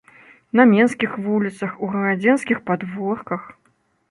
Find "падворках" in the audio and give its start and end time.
2.71-3.47